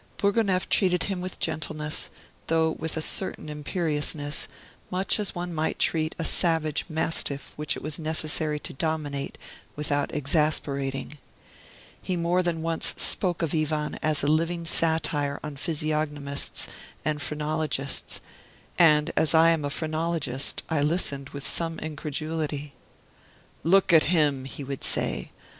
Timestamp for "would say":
24.63-25.29